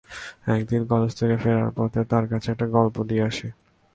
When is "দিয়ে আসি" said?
3.03-3.47